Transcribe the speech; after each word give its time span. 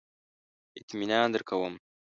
اطمینان 0.79 1.27
درکوم. 1.31 1.73